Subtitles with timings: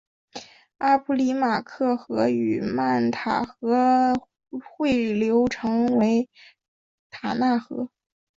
[0.79, 4.25] 阿普里马克河与曼塔罗河
[4.65, 6.27] 汇流成为
[7.11, 7.91] 埃纳河。